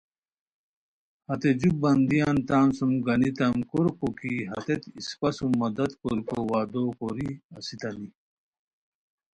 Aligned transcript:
ہتے 1.27 1.49
جو 1.59 1.69
بندیان 1.81 2.37
تان 2.47 2.67
سُوم 2.77 2.93
گانیتام 3.05 3.55
کوریکو 3.69 4.07
کی 4.19 4.33
ہتیت 4.51 4.83
اِسپہ 4.97 5.29
سُوم 5.35 5.51
مدد 5.61 5.91
کوریکو 6.01 6.37
وعدو 6.49 6.83
کوری 6.97 7.29
اسیتانی 7.57 8.07